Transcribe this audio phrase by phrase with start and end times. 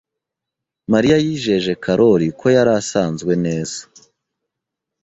[0.91, 3.79] Mariya yijeje Karoli ko yari asanzwe neza.